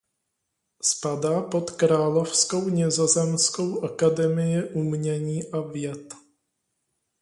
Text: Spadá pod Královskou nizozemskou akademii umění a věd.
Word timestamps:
Spadá 0.81 1.41
pod 1.41 1.71
Královskou 1.71 2.69
nizozemskou 2.69 3.83
akademii 3.83 4.63
umění 4.63 5.51
a 5.51 5.61
věd. 5.61 6.13